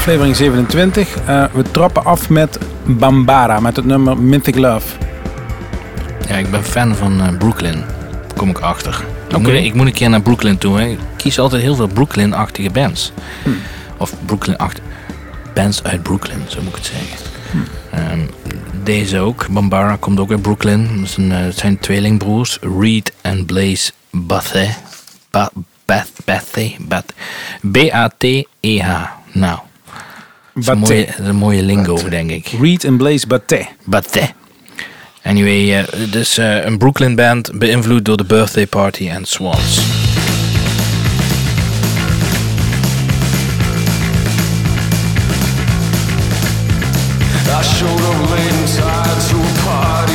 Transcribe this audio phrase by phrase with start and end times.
[0.00, 1.16] aflevering 27.
[1.26, 4.96] Eh, we trappen af met Bambara, met het nummer Mythic Love.
[6.28, 7.84] Ja, ik ben fan van eh, Brooklyn.
[8.36, 9.04] Kom ik achter.
[9.28, 9.50] Ik, Oké.
[9.50, 10.78] moet, ik moet een keer naar Brooklyn toe.
[10.78, 10.86] Hè.
[10.86, 13.12] Ik kies altijd heel veel Brooklyn-achtige bands.
[13.42, 13.50] Hm.
[13.96, 14.86] Of Brooklyn-achtige...
[15.54, 17.30] Bands uit Brooklyn, zo moet ik het zeggen.
[17.90, 18.20] Ehm,
[18.82, 19.46] deze ook.
[19.50, 21.06] Bambara komt ook uit Brooklyn.
[21.06, 22.58] Zijn, eh, het zijn tweelingbroers.
[22.78, 24.68] Reed en Blaze Bathe.
[25.30, 25.50] Ba
[25.84, 26.72] Bath, Bathe.
[26.78, 27.12] Bath.
[27.70, 29.02] B-A-T-E-H.
[29.32, 29.69] Nou, is een
[30.54, 31.04] Baté.
[31.04, 32.46] dat is een mooie lingo, denk ik.
[32.60, 33.66] Reed en Blaze Baté.
[33.84, 34.28] Batte.
[35.22, 39.78] Anyway, eh, dus eh, een Brooklyn band beïnvloed door de Birthday Party en Swans.
[47.58, 50.09] I showed up late and tired to a party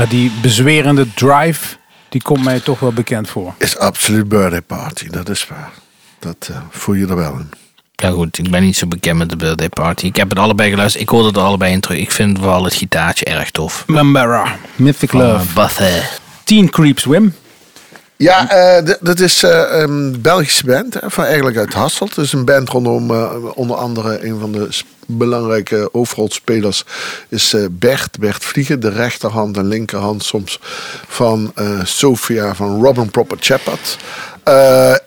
[0.00, 1.76] Ja, die bezwerende drive,
[2.08, 3.54] die komt mij toch wel bekend voor.
[3.58, 5.70] Is absoluut birthday party, dat is waar.
[6.18, 7.50] Dat eh, voel je er wel in.
[7.94, 10.06] Ja goed, ik ben niet zo bekend met de Birthday Party.
[10.06, 11.02] Ik heb het allebei geluisterd.
[11.02, 11.98] Ik hoorde er allebei in terug.
[11.98, 13.84] Ik vind vooral het gitaartje erg tof.
[13.86, 15.52] Bambara, Mythic Love.
[15.54, 16.02] Bathe.
[16.44, 17.34] Teen Creeps, Wim.
[18.20, 22.18] Ja, eh, dat is eh, een Belgische band, van eigenlijk uit Hasselt.
[22.18, 24.68] Is een band rondom eh, onder andere een van de
[25.06, 26.84] belangrijke hoofdrolspelers
[27.28, 30.60] is Bert, Bert Vliegen, de rechterhand en linkerhand soms
[31.08, 31.52] van
[31.82, 33.96] Sophia van Robin Proper Shepard.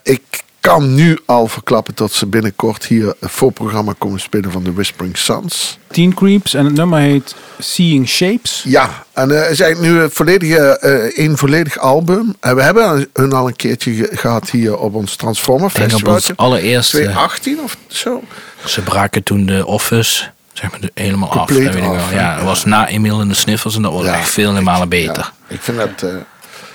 [0.04, 4.74] Ik kan nu al verklappen dat ze binnenkort hier een voorprogramma komen spelen van de
[4.74, 5.78] Whispering Sons.
[5.92, 8.62] Teen Creeps en het nummer heet Seeing Shapes.
[8.68, 12.36] Ja, en eh, het is eigenlijk nu een, volledige, eh, een volledig album.
[12.40, 15.86] En we hebben hun al een keertje ge- gehad hier op ons Transformer Ik denk
[15.86, 16.14] op Festival.
[16.16, 16.92] ons allereerste...
[16.98, 18.22] 2018 of zo.
[18.66, 20.24] Ze braken toen de Office
[20.54, 21.36] zeg maar, helemaal af.
[21.36, 21.94] Compleet weet ik wel.
[21.96, 22.36] af, Ja, ja.
[22.36, 25.32] dat was na Emil in de Sniffels en dat was Ja, echt vele malen beter.
[25.48, 26.12] Ja, ik vind dat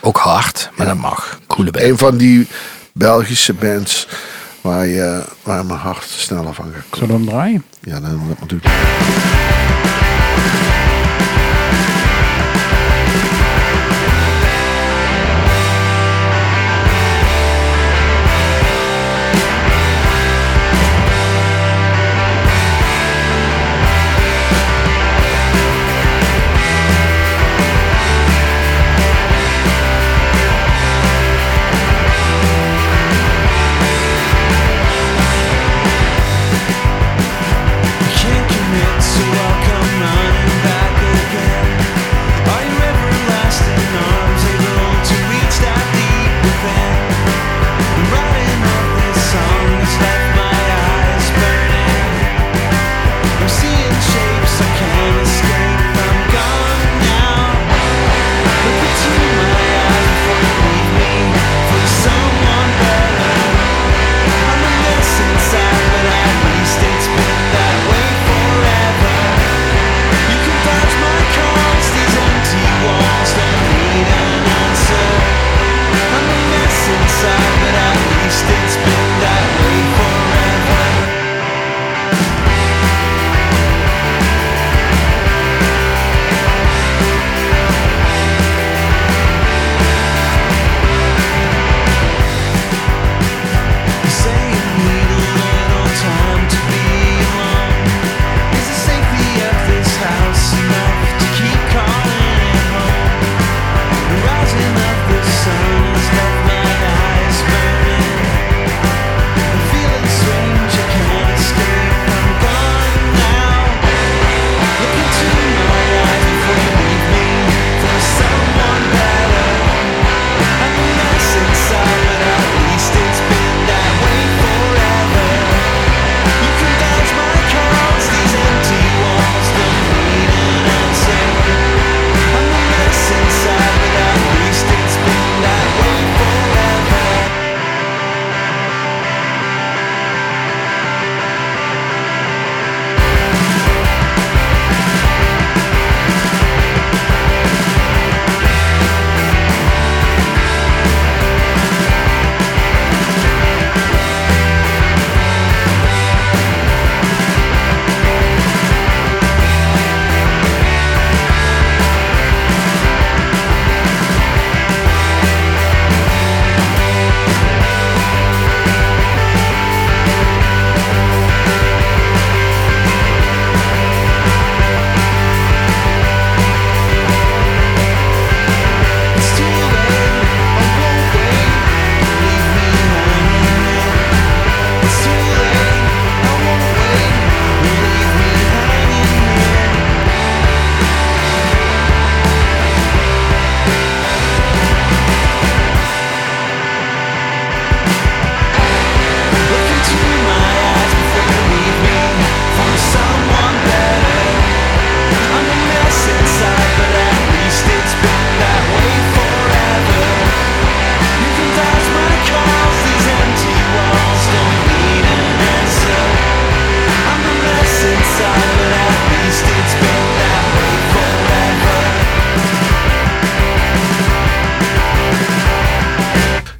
[0.00, 1.38] Ook hard, maar dat mag.
[1.46, 1.84] Coole band.
[1.84, 2.46] een van die
[2.98, 4.08] Belgische bands
[4.60, 6.98] waar, je, waar mijn hart sneller van gaat kloppen.
[6.98, 7.64] Zullen we hem draaien?
[7.80, 8.60] Ja, dan dat doen.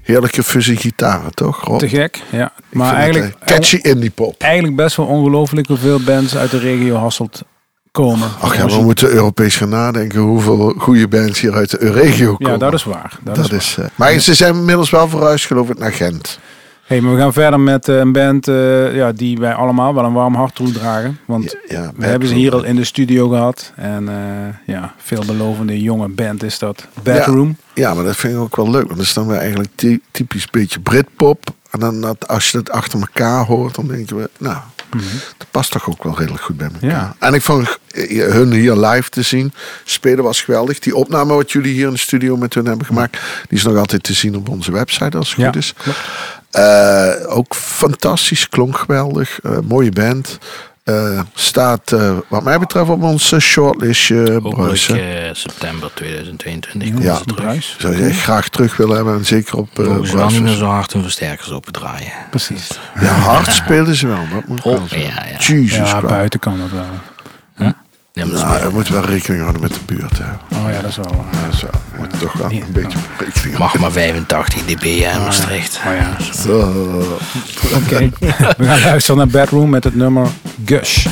[0.08, 1.64] Heerlijke fuzzy gitaren, toch?
[1.64, 1.78] Rob?
[1.78, 2.52] Te gek, ja.
[2.68, 4.34] Maar eigenlijk, het, eh, catchy indie pop.
[4.38, 7.42] eigenlijk best wel ongelooflijk hoeveel bands uit de regio Hasselt
[7.90, 8.28] komen.
[8.40, 12.52] Ach ja, we moeten Europees gaan nadenken hoeveel goede bands hier uit de regio komen.
[12.52, 13.18] Ja, dat is waar.
[13.22, 16.38] Dat, Dat is is, eh, maar ze zijn inmiddels wel verhuisd, geloof ik, naar Gent.
[16.88, 20.04] Hey, maar we gaan verder met eh, een band eh, ja, die wij allemaal wel
[20.04, 21.18] een warm hart toedragen.
[21.24, 23.72] Want Ja, ja, we hebben ze hier al in de studio gehad.
[23.76, 26.86] En eh, ja, veelbelovende jonge band is dat.
[27.02, 27.56] Bedroom.
[27.74, 28.84] Ja, maar dat vind ik ook wel leuk.
[28.84, 31.48] Want dat is dan weer eigenlijk ty- typisch beetje Britpop.
[31.70, 34.56] En dan dat, als je het achter elkaar hoort, dan denken we, nou,
[35.36, 36.90] dat past toch ook wel redelijk goed bij elkaar.
[36.90, 37.14] Ja.
[37.18, 37.78] En ik vond
[38.10, 39.52] hun hier live te zien,
[39.84, 40.78] spelen was geweldig.
[40.78, 43.12] Die opname wat jullie hier in de studio met hun hebben gemaakt,
[43.48, 45.74] die is nog altijd te zien op onze website als het Ja, goed is.
[45.76, 45.98] klopt.
[46.50, 49.40] Eh, ook fantastisch, klonk geweldig.
[49.40, 50.38] Eh, mooie band.
[50.84, 54.84] Eh, staat eh, wat mij betreft op ons shortlistje Hopelijk Bruis.
[55.32, 57.18] september 2022 komen Ja.
[57.34, 57.76] Bruis.
[57.78, 59.14] Zou je echt graag terug willen hebben.
[59.14, 62.12] En zeker op uh, ze meer zo hard hun versterkers opendraaien.
[62.30, 62.68] Precies.
[63.00, 64.24] Ja, hard spelen ze wel.
[64.34, 65.38] Dat moet Oh, wel ja, ja.
[65.38, 66.86] Jesus Ja, buiten kan dat wel.
[68.18, 70.18] Ja, maar dat is Nou, wel- je moet wel rekening houden met de buurt.
[70.18, 70.24] Hè.
[70.56, 71.06] Oh ja, dat is wel...
[71.32, 71.66] eh, Ja, zo.
[71.92, 73.58] Je moet toch wel een beetje rekening houden.
[73.58, 75.80] mag maar 85 dB hè, Maastricht.
[75.86, 76.32] Oh ja.
[76.42, 76.58] Zo.
[77.74, 78.10] Oké,
[78.58, 80.26] we gaan luisteren naar Bedroom met het nummer
[80.64, 81.06] Gush.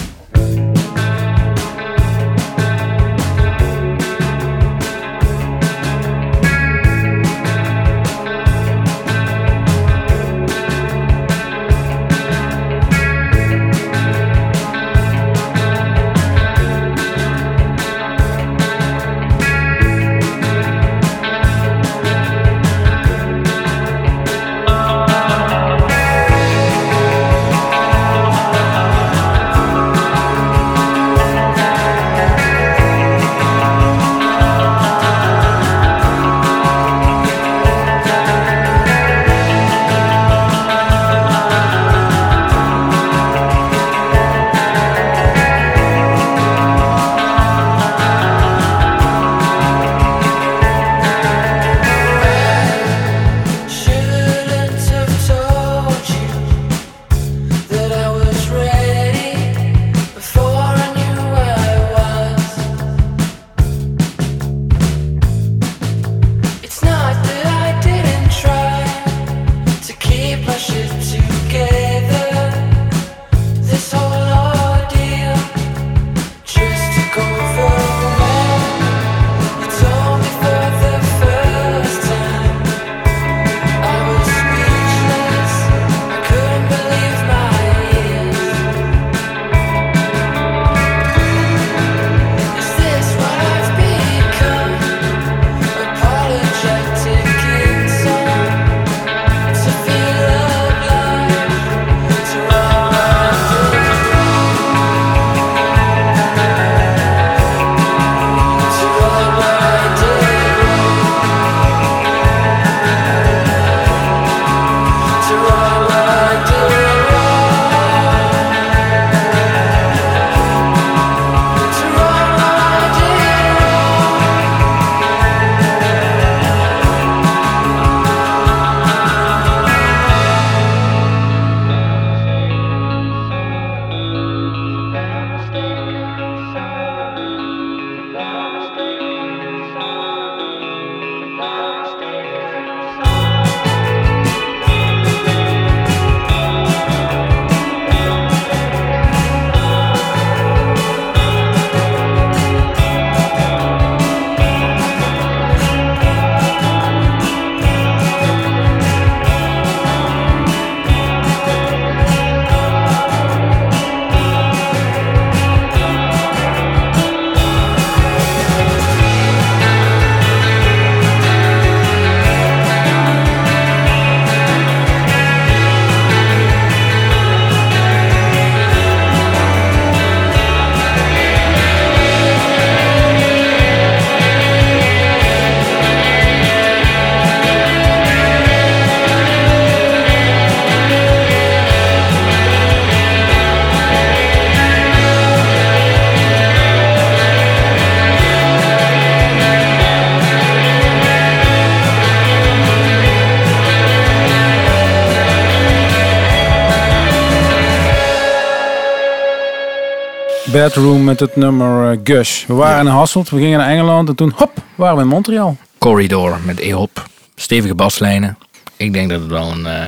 [210.67, 212.47] Bedroom met het nummer eh, Gush.
[212.47, 215.57] We waren in Hasselt, we gingen naar Engeland en toen hop, waren we in Montreal.
[215.79, 217.07] Corridor met E-hop.
[217.35, 218.39] Stevige baslijnen.
[218.77, 219.87] Ik denk dat het wel een, eh,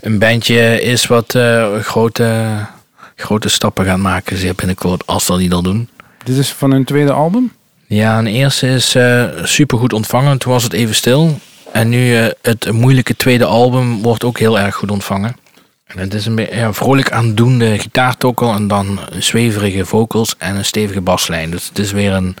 [0.00, 2.56] een bandje is wat eh, grote,
[3.16, 4.36] grote stappen gaat maken.
[4.36, 5.88] Zeer binnenkort, als dat niet al doen.
[6.24, 7.52] Dit is van hun tweede album.
[7.86, 10.38] Ja, een eerste is eh super goed ontvangen.
[10.38, 11.38] Toen was het even stil.
[11.72, 15.36] En nu eh, het moeilijke tweede album wordt ook heel erg goed ontvangen.
[15.94, 20.64] En het is een beetje ja, vrolijk aandoende gitaartokkel en dan zweverige vocals en een
[20.64, 21.50] stevige baslijn.
[21.50, 22.36] Dus het is weer een,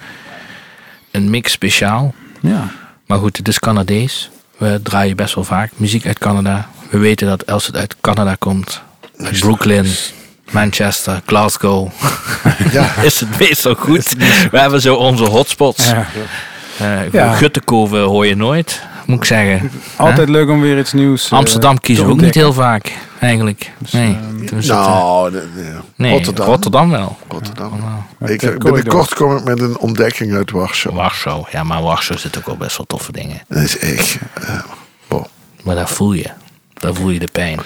[1.10, 2.14] een mix speciaal.
[2.40, 2.70] Ja.
[3.06, 4.30] Maar goed, het is Canadees.
[4.56, 6.68] We draaien best wel vaak muziek uit Canada.
[6.90, 8.82] We weten dat als het uit Canada komt,
[9.18, 9.86] uit Brooklyn,
[10.50, 11.90] Manchester, Glasgow,
[12.72, 14.14] Ja, is het meestal goed.
[14.50, 15.86] We hebben zo onze hotspots.
[15.86, 16.06] ja.
[16.80, 17.32] Eh Ja.
[17.32, 19.70] Guttekoven hoor je nooit, moet ik zeggen.
[19.96, 21.30] Altijd leuk om weer iets nieuws.
[21.30, 23.72] eh, Amsterdam kiezen we ook niet heel vaak, eigenlijk.
[23.90, 25.72] Nee, het, nou, nee, nee.
[25.96, 26.46] nee Rotterdam.
[26.46, 27.16] Rotterdam wel.
[27.28, 27.72] Rotterdam.
[28.18, 30.94] Met, Ik, eh, binnenkort kom ik met een ontdekking uit Warschau.
[30.96, 31.44] Warschau.
[31.50, 33.40] Ja, maar Warschau zit ook wel best wel toffe dingen.
[33.48, 34.18] Dat is echt...
[34.34, 34.58] eh,
[35.08, 35.24] wow.
[35.62, 36.26] Maar daar voel je.
[36.74, 37.58] Daar voel je de pijn.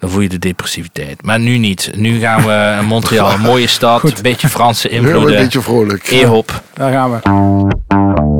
[0.00, 1.22] Dan voel je de depressiviteit.
[1.22, 1.90] Maar nu niet.
[1.94, 5.36] Nu gaan we naar Montreal, een mooie stad, een beetje Franse we een invloeden.
[5.36, 6.10] beetje vrolijk.
[6.10, 6.62] E-hop.
[6.74, 8.39] Daar gaan we.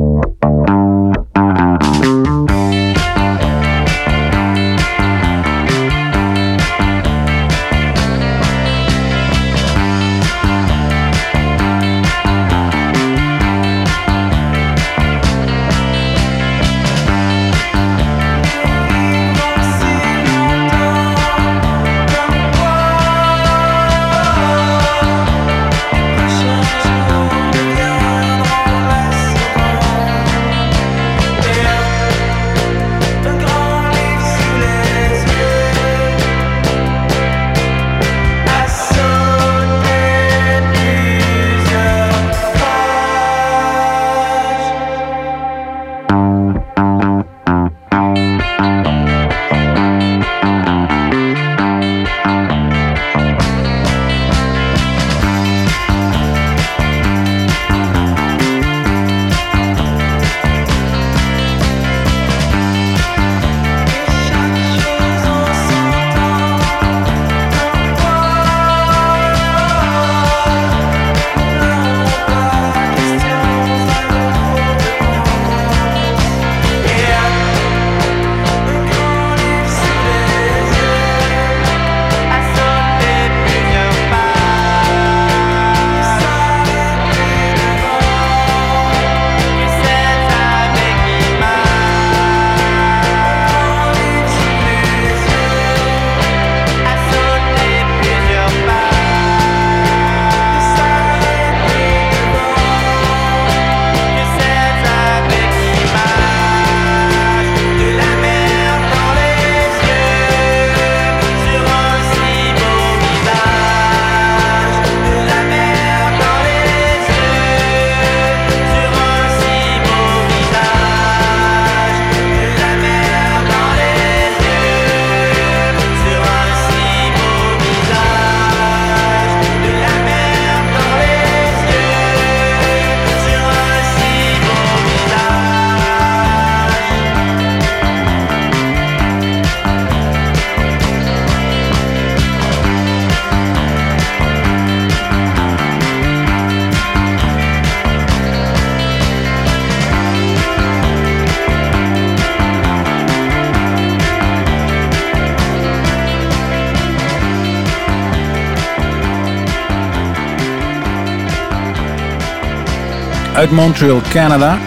[163.35, 164.59] Uit Montreal, Canada.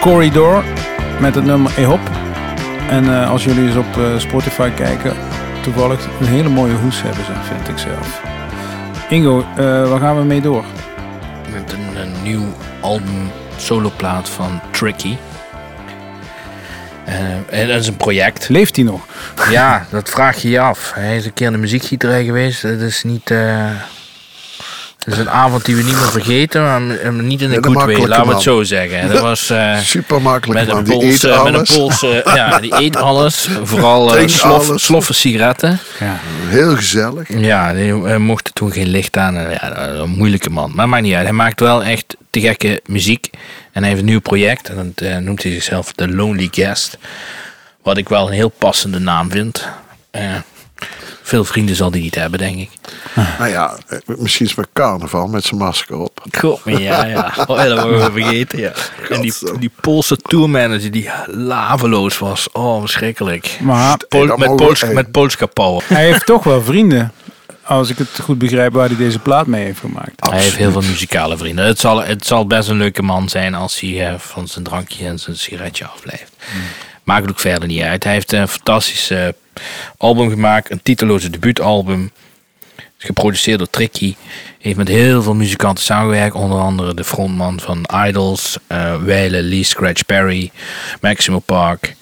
[0.00, 0.64] Corridor
[1.20, 2.00] met het nummer E-Hop.
[2.88, 5.16] En eh, als jullie eens op eh, Spotify kijken,
[5.62, 8.22] toevallig een hele mooie hoes hebben ze, vind ik zelf.
[9.08, 10.64] Ingo, eh, waar gaan we mee door?
[11.52, 12.46] Met een, een nieuw
[12.80, 15.16] album, soloplaat van Tricky.
[17.48, 18.48] En dat is een project.
[18.48, 19.06] Leeft hij nog?
[19.50, 20.92] Ja, dat vraag je je af.
[20.94, 22.62] Hij is een keer in de muziekgieterij geweest.
[22.62, 23.30] Dat is niet...
[25.04, 26.80] eh dat is een avond die we niet meer vergeten, maar
[27.12, 27.74] niet in Ja, de good way.
[27.74, 29.08] makkelijke Laten we het zo zeggen.
[29.08, 30.78] Dat was eh, Super makkelijk met man.
[30.78, 31.76] een Die eet Poolse, met een alles.
[31.76, 33.48] Poolse, ja, die eet alles.
[33.62, 34.84] Vooral eh, Drinkt slof, alles.
[34.84, 35.78] sloffe sigaretten.
[36.00, 36.18] Ja.
[36.46, 37.28] Heel gezellig.
[37.28, 39.34] Ja, die eh, mocht er toen geen licht aan.
[39.34, 40.72] Ja, een moeilijke man.
[40.74, 41.24] Maar maakt niet uit.
[41.24, 43.30] Hij maakt wel echt te gekke muziek.
[43.72, 44.68] En hij heeft een nieuw project.
[44.68, 46.98] En dat eh, noemt hij zichzelf The Lonely Guest.
[47.82, 49.68] Wat ik wel een heel passende naam vind.
[51.32, 52.70] Veel vrienden zal die niet hebben, denk ik.
[53.38, 56.22] Nou ja, eh, misschien is met carnaval met zijn masker op.
[56.30, 57.32] God, ja, ja.
[57.46, 58.72] Oh, ja, dat mogen we vergeten, ja.
[59.10, 62.48] En die, die Poolse tourmanager die laveloos was.
[62.52, 63.58] Oh, verschrikkelijk.
[63.60, 64.94] Maar dat met, Pools, hey.
[64.94, 65.84] met Poolska power.
[65.86, 67.12] hij heeft toch wel vrienden.
[67.62, 70.28] Als ik het goed begrijp waar hij deze plaat mee heeft gemaakt.
[70.30, 71.64] Hij heeft heel veel muzikale vrienden.
[71.64, 75.06] Het zal, het zal best een leuke man zijn als hij eh, van zijn drankje
[75.06, 76.32] en zijn sigaretje afblijft.
[77.04, 78.04] Maakt het ook verder niet uit.
[78.04, 79.28] Hij heeft een fantastisch eh,
[79.96, 80.70] album gemaakt.
[80.70, 82.10] Een titeloze debuutalbum.
[82.76, 84.14] Is geproduceerd door Tricky.
[84.58, 86.34] Heeft met heel veel muzikanten samengewerkt.
[86.34, 88.58] Onder andere de frontman van Idols.
[89.00, 90.50] Weile, Lee Scratch Perry.
[91.00, 91.94] Maximo Park.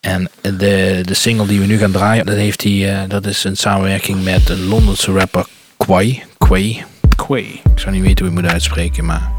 [0.00, 3.44] En de, de single die we nu gaan draaien, dat, heeft hij, eh, dat is
[3.44, 6.24] een samenwerking met een Londense rapper Quay.
[6.38, 6.84] Quay.
[7.16, 7.60] Quay.
[7.74, 9.32] Ik zou niet weten hoe je het moet uitspreken, maar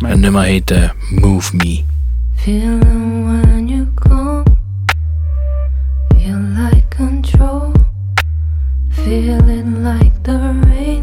[0.00, 0.74] mij- het nummer heet
[1.10, 1.84] Move Me.
[2.44, 4.44] Feeling when you come,
[6.12, 7.72] feel like control,
[8.90, 11.02] feeling like the rain.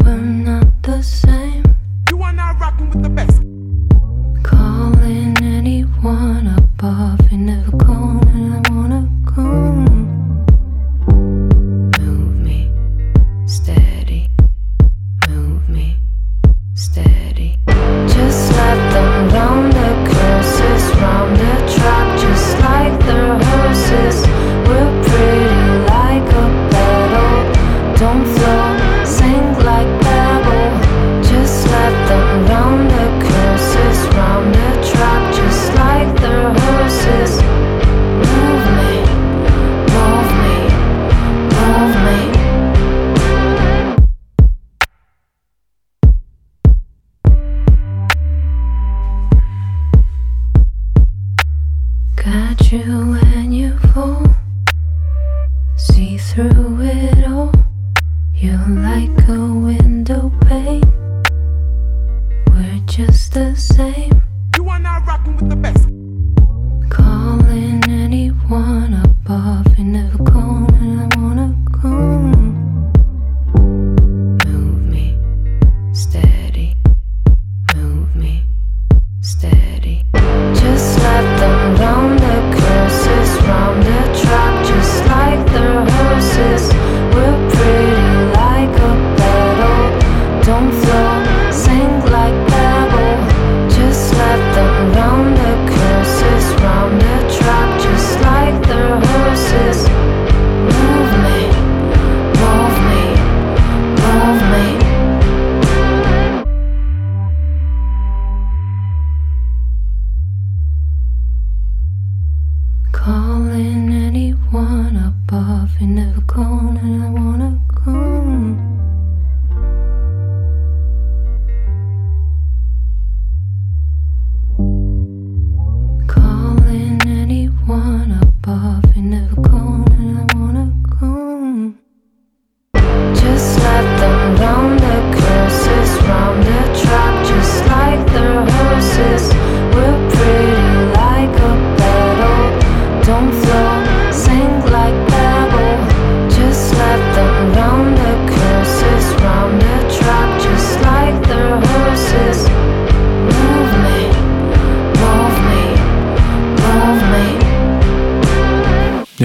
[0.00, 1.62] We're not the same.
[2.08, 3.42] You are now rocking with the best.
[4.42, 9.75] Calling anyone above, you never call and I wanna come.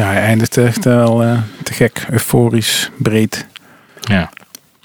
[0.02, 2.06] Ja, hij eindigt echt wel eh, te gek.
[2.10, 3.46] Euforisch, breed.
[4.02, 4.30] Ja,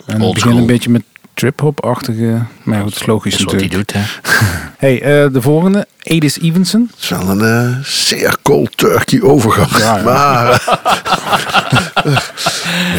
[0.07, 1.02] En het begint een beetje met
[1.35, 2.42] trip-hop-achtige...
[2.62, 3.92] Maar goed, dat is logisch dat is wat hij natuurlijk.
[3.92, 4.35] doet, hè.
[4.87, 5.87] Hey, eh, de volgende.
[6.02, 6.90] Adis Evenson.
[6.94, 9.76] Het is wel een eh, zeer cold turkey overgang.
[9.76, 10.02] Ja, ja.
[10.12, 10.50] Maar.
[11.94, 12.16] eh,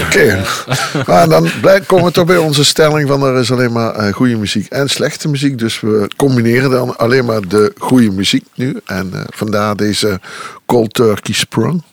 [0.06, 0.44] Oké.
[1.06, 1.50] Maar dan
[1.86, 4.90] komen we toch bij onze stelling van er is alleen maar eh, goede muziek en
[4.90, 5.58] slechte muziek.
[5.58, 8.80] Dus we combineren dan alleen maar de goede muziek nu.
[8.86, 10.20] En eh, vandaar deze
[10.66, 11.84] cold turkey sprong.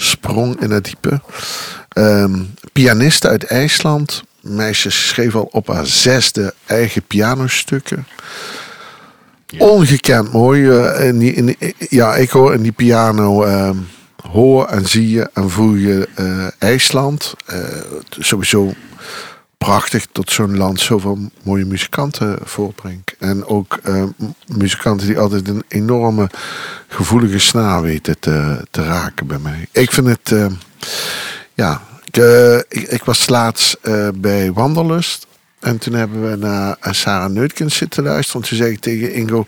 [0.00, 1.20] Sprong in het diepe.
[1.88, 2.34] Ehm
[2.72, 4.22] pianiste uit IJsland.
[4.40, 8.06] Meisje schreef al op haar zesde eigen pianostukken.
[9.58, 10.68] Ongekend mooi.
[10.70, 13.44] eh, in die, in die- ja, ik hoor in die piano.
[13.44, 13.76] ehm,
[14.30, 17.34] hoor en zie je en voel je eh, IJsland.
[17.46, 17.58] Eh,
[18.10, 18.72] sowieso
[19.58, 23.14] prachtig dat zo'n land zoveel mooie muzikanten voortbrengt.
[23.18, 24.02] En ook eh,
[24.46, 26.30] muzikanten die altijd een enorme
[26.88, 29.68] gevoelige snaar weten te, te raken bij mij.
[29.72, 30.32] Ik vind het.
[30.32, 30.46] eh,
[31.54, 33.78] ja, ik, eh, ik, ik was laatst
[34.14, 35.26] bij Wanderlust.
[35.60, 38.42] En toen hebben we naar Sarah Neutkens zitten luisteren.
[38.42, 39.44] Toen zei ik tegen Ingo,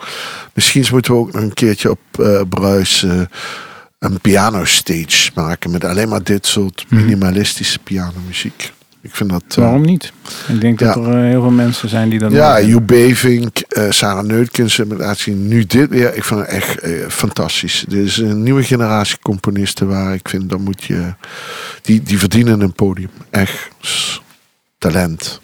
[0.55, 2.01] misschien moeten we ook nog een keertje op
[2.49, 3.07] Bruis
[3.99, 5.70] een piano stage maken.
[5.70, 8.73] Met alleen maar dit soort minimalistische pianomuziek.
[9.03, 9.43] Ik vind dat...
[9.49, 10.13] eh, Waarom niet?
[10.49, 11.01] Ik denk dat Ja.
[11.01, 12.61] er eh, heel veel mensen zijn die dat ja.
[12.63, 16.15] Joep Bevink, eh, Sarah Neutkens en met laten zien nu dit weer.
[16.17, 17.85] Ik vind het echt fantastisch.
[17.89, 21.15] Dit is een nieuwe generatie componisten waar ik vind, dan moet je...
[21.83, 23.11] Die, die verdienen een podium.
[23.31, 23.69] Echt
[24.79, 25.41] talent.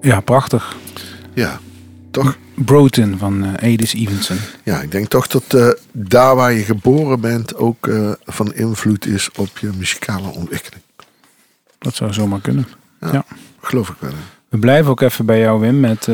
[0.00, 0.76] Ja, prachtig.
[1.34, 1.60] Ja,
[2.10, 2.36] toch?
[2.54, 4.36] Broten van eh Edith Evenson.
[4.62, 9.06] Ja, ik denk toch dat eh, daar waar je geboren bent ook eh, van invloed
[9.06, 10.82] is op je muzikale ontwikkeling.
[11.78, 12.66] Dat zou zomaar kunnen.
[13.00, 13.12] Ja.
[13.12, 13.24] Ja.
[13.60, 14.10] Geloof ik wel.
[14.10, 14.16] hè.
[14.48, 16.08] We blijven ook even bij jou, Wim, met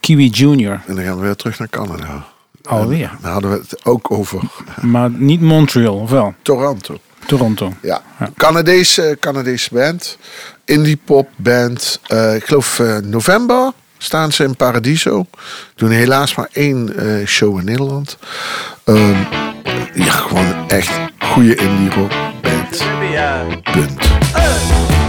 [0.00, 0.80] Kiwi Junior.
[0.86, 2.26] En dan gaan we weer terug naar Canada.
[2.62, 3.10] Alweer.
[3.20, 4.40] Dan hadden we het ook over
[4.80, 6.34] Maar niet Montreal, of wel?
[6.42, 6.98] Toronto.
[7.26, 7.72] Toronto.
[7.82, 8.30] Ja, Ja.
[8.36, 10.18] Canadese, Canadese band.
[10.70, 12.00] Indie pop band.
[12.06, 15.26] Eh, ik geloof eh, november staan ze in Paradiso.
[15.74, 18.18] Doen helaas maar één eh, show in Nederland.
[18.84, 19.16] Ehm,
[19.94, 21.90] ja, gewoon echt goede indie
[22.42, 22.84] band.
[23.72, 24.99] Punt.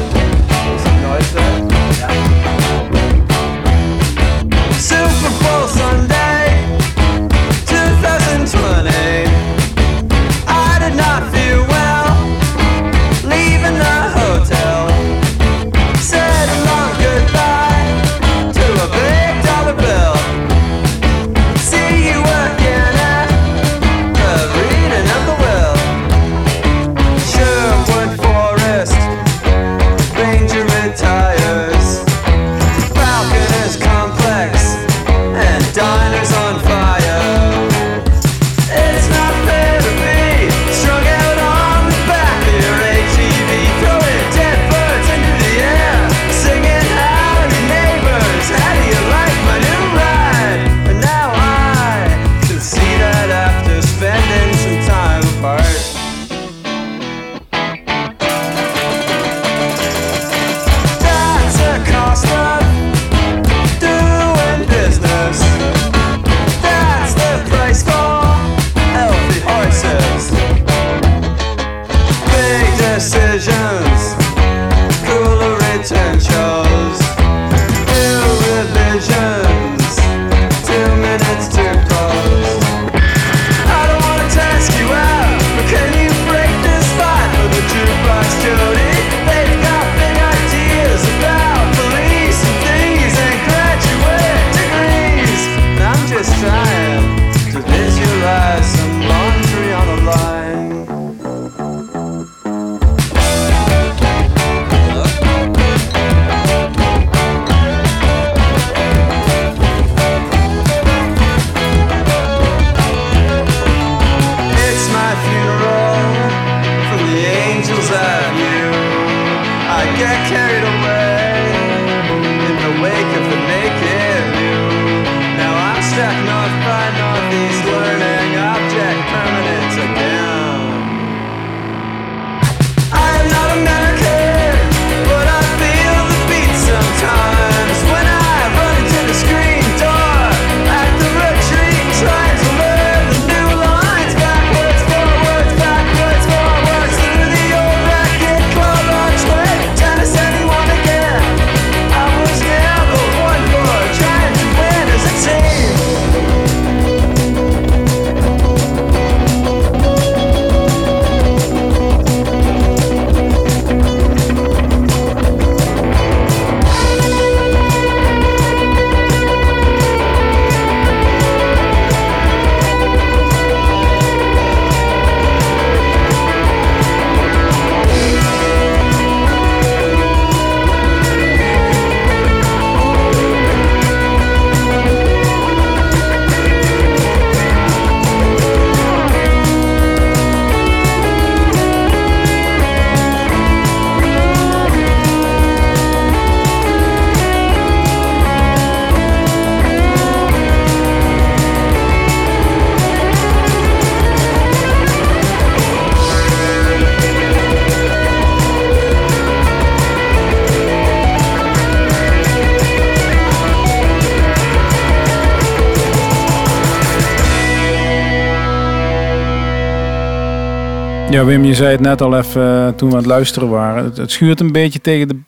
[221.12, 223.84] Ja, Wim, je zei het net al even eh, toen we aan het luisteren waren.
[223.84, 225.20] Het, het schuurt een beetje tegen de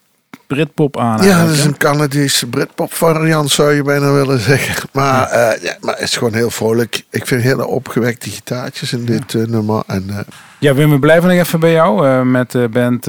[0.47, 1.23] Britpop aan.
[1.23, 4.89] Ja, dat is een Canadese Britpop variant zou je bijna willen zeggen.
[4.91, 7.03] Maar, eh, ja, maar het is gewoon heel vrolijk.
[7.09, 9.83] Ik vind hele opgewekte gitaartjes in dit eh, nummer.
[9.87, 10.25] En
[10.59, 13.07] Ja, Wim, we blijven nog even bij jou met de band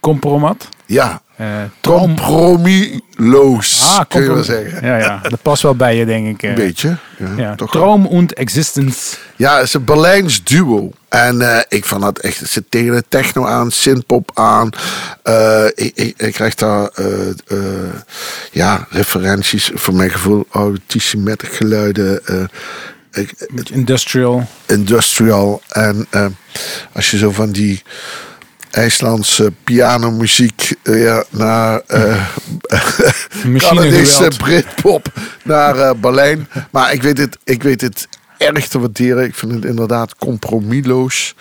[0.00, 0.68] Compromat.
[0.86, 1.20] ja,
[1.80, 4.86] Compromisloos, Ah, kun je wel zeggen.
[4.86, 6.42] Ja, ja, dat past wel bij je, denk ik.
[6.42, 6.48] eh.
[6.48, 6.96] Een beetje.
[7.18, 7.82] Ja, Ja, toch wel.
[7.82, 9.16] Traum und Existence.
[9.36, 10.90] Ja, het is een Berlijns duo.
[11.08, 14.70] En eh, ik vond dat echt, het zit tegen de techno aan, synthpop aan.
[15.22, 17.34] Eh, ik, ik, ik krijg daar eh, eh,
[18.52, 22.26] ja, referenties, voor mijn gevoel, autistisch geluiden.
[22.26, 22.44] eh,
[23.12, 23.34] ik,
[23.72, 24.46] Industrial.
[24.66, 25.62] industrial.
[25.68, 26.26] En eh,
[26.92, 27.82] als je zo van die
[28.72, 32.26] IJslandse pianomuziek eh, ja, naar eh
[33.56, 34.30] Canadese.
[34.38, 35.12] Britpop
[35.44, 36.48] naar eh, Berlijn.
[36.70, 38.08] Maar ik weet, het, ik weet het
[38.38, 39.24] erg te waarderen.
[39.24, 41.34] Ik vind het inderdaad compromisloos.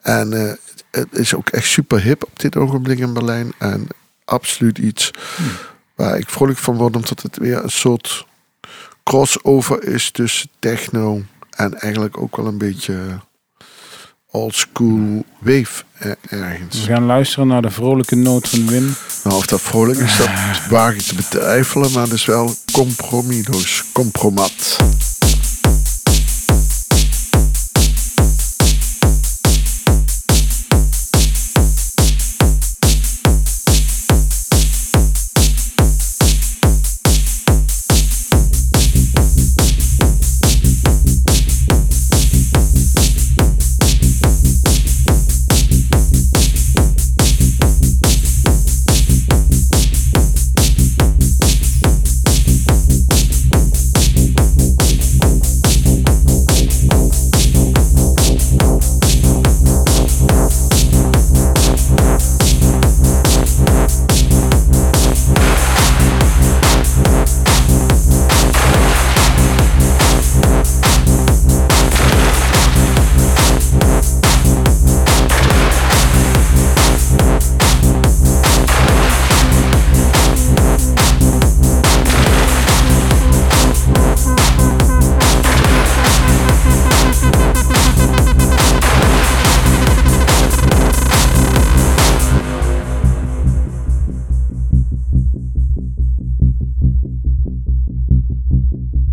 [0.00, 0.58] En
[0.90, 3.52] het is ook echt super hip op dit ogenblik in Berlijn.
[3.58, 3.86] En
[4.24, 5.10] absoluut iets
[5.94, 6.96] waar ik vrolijk van word.
[6.96, 8.26] Omdat het weer een soort
[9.04, 13.20] crossover is tussen techno en eigenlijk ook wel een beetje
[14.32, 16.80] old school wave eh, ergens.
[16.80, 18.94] We gaan luisteren naar de vrolijke noot van Wim.
[19.24, 20.28] Nou, of dat vrolijk is, dat
[20.70, 24.76] waag ik te betwijfelen, maar het is wel compromisloos, compromat.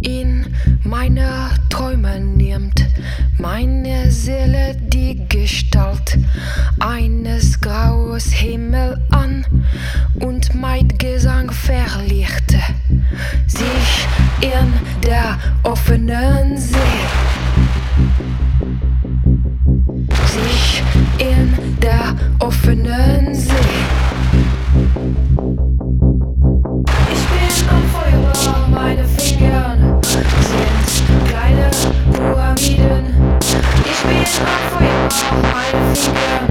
[0.09, 0.43] In
[0.85, 2.83] meine Träume nimmt
[3.37, 6.17] meine Seele die Gestalt
[6.79, 9.45] eines graues Himmel an
[10.15, 12.57] und mein Gesang verlichte
[13.45, 14.07] sich
[14.41, 14.73] in
[15.07, 16.75] der offenen See.
[20.25, 20.83] Sich
[21.19, 24.08] in der offenen See.
[35.41, 36.41] Моя семья,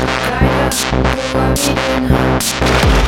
[0.00, 3.01] какая была видна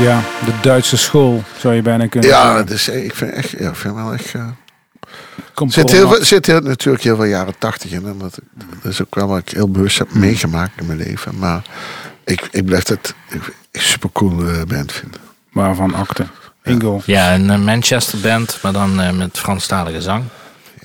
[0.00, 2.66] Ja, de Duitse school zou je bijna kunnen Ja, zeggen.
[2.66, 4.34] dus, ik vind echt, ja, ik vind wel echt.
[4.34, 4.46] eh,
[5.54, 8.06] Komt zit, heel, veel- zit heel, natuurlijk heel veel jaren tachtig in.
[8.06, 8.38] En dat,
[8.82, 11.38] dat is ook wel wat ik heel bewust heb meegemaakt in mijn leven.
[11.38, 11.62] Maar
[12.24, 13.40] ik, ik blijf het een
[13.72, 14.36] super cool
[14.66, 15.20] band vinden.
[15.52, 16.26] Waarvan akte.
[16.64, 17.02] Ingo.
[17.04, 20.24] Ja, een eh, Manchester band, maar dan eh, met Franstalige zang.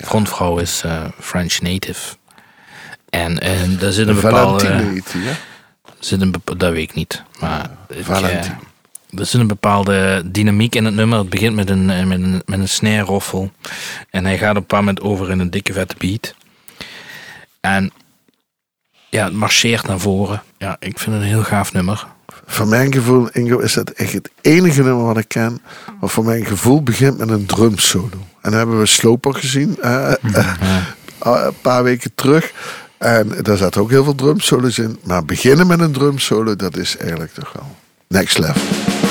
[0.04, 2.14] Frontvrouw is eh, French native.
[3.10, 4.64] En eh daar zit een bepaalde...
[4.64, 5.32] Valentine heet die, hè?
[5.98, 7.22] zit een dat weet ik niet.
[7.40, 8.54] Maar ik, Valentine.
[9.10, 11.18] Er zit een bepaalde dynamiek in het nummer.
[11.18, 13.50] Het begint met een, eh, met een, met een snare roffel.
[14.10, 16.34] En hij gaat op een paar moment over in een dikke vette beat.
[17.60, 17.92] En
[19.10, 20.42] ja, het marcheert naar voren.
[20.58, 22.06] Ja, ik vind het een heel gaaf nummer.
[22.46, 25.62] Voor mijn gevoel, Ingo, is dat echt het enige nummer wat ik ken.
[26.00, 28.08] Wat voor mijn gevoel begint met een drumsolo.
[28.40, 29.76] En dan hebben we Sloper gezien.
[29.82, 30.54] eh, eh,
[31.18, 32.52] een paar weken terug.
[32.98, 34.98] En daar zaten ook heel veel drumsolos in.
[35.04, 37.76] Maar beginnen met een drumsolo, dat is eigenlijk toch wel
[38.10, 39.05] next level.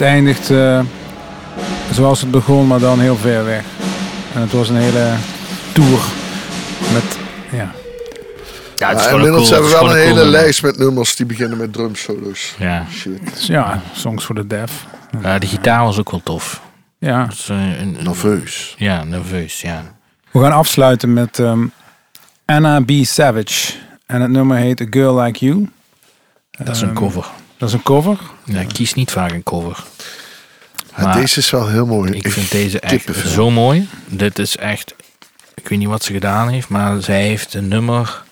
[0.00, 0.80] Het eindigt eh,
[1.92, 3.64] zoals het begon, maar dan heel ver weg.
[4.34, 5.14] En het was een hele
[5.72, 6.00] tour
[6.92, 7.18] met,
[7.50, 7.72] ja,
[8.76, 10.78] Ja, het is Ja, gewoon inmiddels cool, hebben we wel een hele cool lijst met
[10.78, 12.54] nummers die beginnen met drumsolo's.
[12.58, 12.86] Ja.
[12.92, 13.46] Shit.
[13.46, 14.86] ja, Songs for the Deaf.
[15.22, 16.62] Ja, de gitaar was ook wel tof.
[16.98, 18.74] Ja, is, eh, een, Nerveus.
[18.78, 19.82] Ja, nerveus, ja.
[20.30, 21.66] we gaan afsluiten met ehm,
[22.44, 22.90] Anna B.
[23.02, 23.72] Savage.
[24.06, 25.68] En het nummer heet A Girl Like You.
[26.50, 27.26] Dat is een Ehm, cover.
[27.60, 28.18] Dat is een cover.
[28.44, 29.84] Ja, ik kies niet vaak een cover.
[30.96, 32.12] Ja, Maar deze is wel heel mooi.
[32.12, 33.30] Ik vind deze echt kippenvel.
[33.30, 33.88] zo mooi.
[34.06, 34.94] Dit is echt...
[35.54, 38.22] Ik weet niet wat ze gedaan heeft, maar zij heeft een nummer...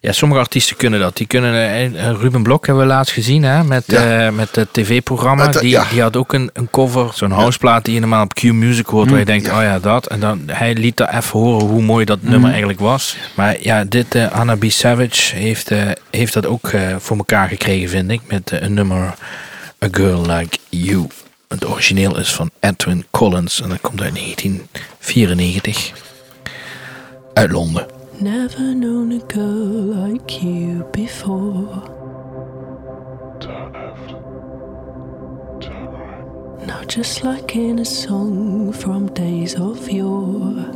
[0.00, 1.16] Ja, sommige artiesten kunnen dat.
[1.16, 1.54] Die kunnen...
[1.94, 3.64] eh, Ruben Blok hebben we laatst gezien, hè?
[3.64, 4.26] Met, Ja.
[4.26, 5.46] eh, met het tv-programma.
[5.46, 5.84] Die, ja.
[5.90, 9.10] die had ook een, een cover, zo'n houseplaat die je normaal op Q-Music hoort.
[9.10, 9.56] waar je denkt, ja.
[9.56, 10.06] oh ja, dat.
[10.06, 13.16] En dan, hij liet daar even horen hoe mooi dat nummer eigenlijk was.
[13.34, 14.64] Maar ja, dit eh, Anna B.
[14.68, 15.80] Savage heeft, eh,
[16.10, 18.20] heeft dat ook eh, voor elkaar gekregen, vind ik.
[18.28, 19.14] Met eh, een nummer
[19.84, 21.06] A Girl Like You.
[21.48, 25.90] Het origineel is van Edwin Collins en dat komt uit 1994
[27.34, 27.86] uit Londen.
[28.20, 31.84] Never known a girl like you before.
[36.66, 40.66] Now, just like in a song from days of yore.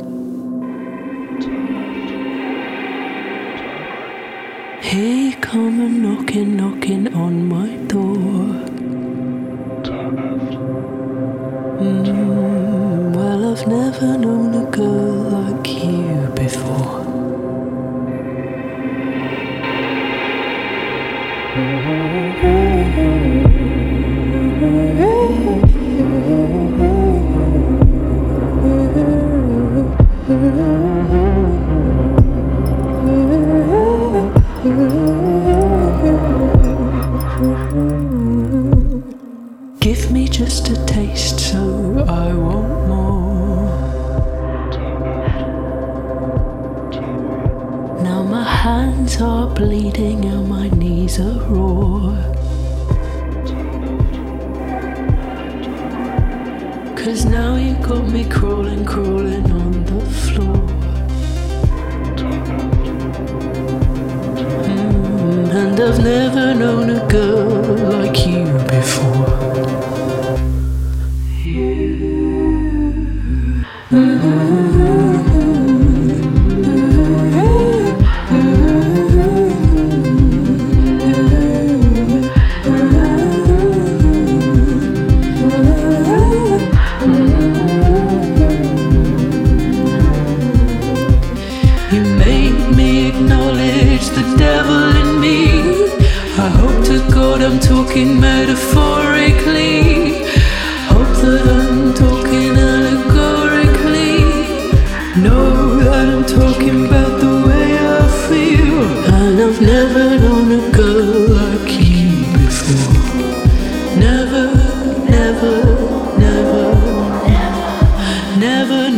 [4.93, 8.55] You come a knocking, knocking on my door.
[11.83, 17.03] Mm, well, I've never known a girl like you before.
[22.13, 22.19] Ooh.
[25.01, 25.62] Ooh.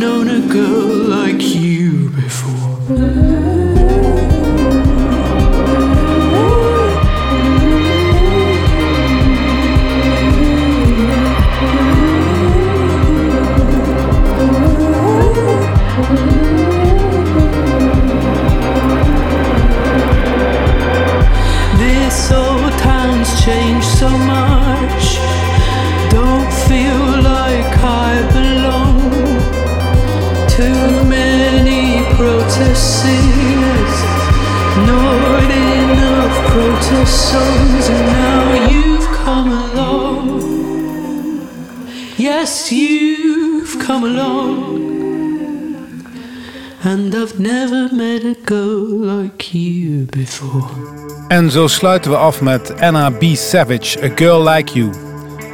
[0.06, 0.86] Known a girl
[1.18, 3.25] like you before.
[51.46, 53.22] En zo sluiten we af met Anna B.
[53.32, 54.90] Savage, A Girl Like You.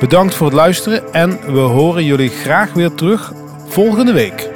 [0.00, 3.32] Bedankt voor het luisteren en we horen jullie graag weer terug
[3.68, 4.48] volgende week.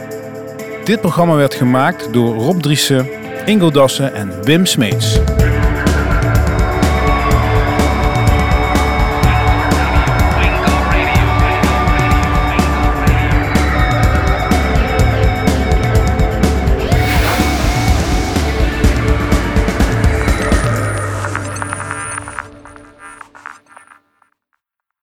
[0.85, 3.09] Dit programma werd gemaakt door Rob Driessen,
[3.45, 5.19] Ingo Dassen en Wim Smeets.